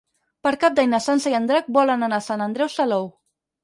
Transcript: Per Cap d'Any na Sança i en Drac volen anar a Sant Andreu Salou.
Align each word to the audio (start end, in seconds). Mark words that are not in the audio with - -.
Per 0.47 0.53
Cap 0.63 0.77
d'Any 0.79 0.89
na 0.95 1.01
Sança 1.09 1.35
i 1.35 1.39
en 1.43 1.47
Drac 1.53 1.71
volen 1.79 2.09
anar 2.11 2.23
a 2.25 2.29
Sant 2.33 2.49
Andreu 2.51 2.77
Salou. 2.81 3.11